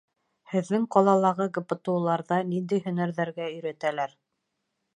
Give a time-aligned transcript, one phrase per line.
[0.53, 4.17] Һеҙҙең ҡалалағы ГПТУ-ларҙа ниндәй һөнәрҙәргә өйрәтәләр?